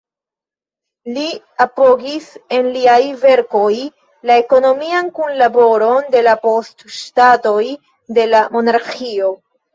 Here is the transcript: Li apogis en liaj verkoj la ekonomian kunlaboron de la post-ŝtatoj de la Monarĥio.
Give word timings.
Li 1.17 1.25
apogis 1.65 2.29
en 2.57 2.69
liaj 2.77 2.97
verkoj 3.25 3.69
la 4.31 4.39
ekonomian 4.45 5.13
kunlaboron 5.21 6.09
de 6.17 6.25
la 6.31 6.35
post-ŝtatoj 6.49 7.63
de 8.19 8.29
la 8.35 8.43
Monarĥio. 8.59 9.33